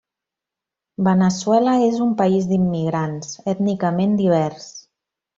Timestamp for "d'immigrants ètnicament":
2.53-4.17